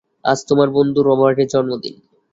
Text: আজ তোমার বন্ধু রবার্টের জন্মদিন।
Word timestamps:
আজ 0.25 0.39
তোমার 0.49 0.69
বন্ধু 0.77 0.99
রবার্টের 1.01 1.47
জন্মদিন। 1.47 1.95